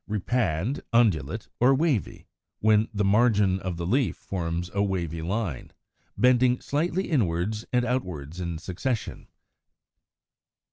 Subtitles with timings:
[0.07, 2.25] Repand, Undulate, or Wavy,
[2.59, 5.69] when the margin of the leaf forms a wavy line,
[6.17, 9.33] bending slightly inwards and outwards in succession; as in Fig.